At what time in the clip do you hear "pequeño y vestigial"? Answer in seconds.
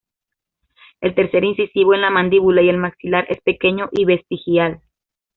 3.41-4.81